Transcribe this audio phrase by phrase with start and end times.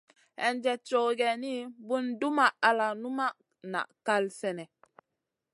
[0.41, 1.53] Hinjèd cow geyni,
[1.87, 3.27] bùn dumʼma al numʼma
[3.71, 4.69] na kal sènèh.